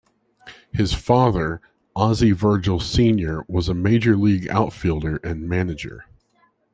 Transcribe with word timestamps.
His 0.71 0.95
father, 0.95 1.61
Ozzie 1.95 2.31
Virgil 2.31 2.79
Senior 2.79 3.43
was 3.47 3.69
a 3.69 3.75
Major 3.75 4.17
League 4.17 4.49
outfielder 4.49 5.17
and 5.17 5.47
manager. 5.47 6.05